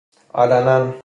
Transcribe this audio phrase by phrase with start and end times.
[0.33, 0.93] علناً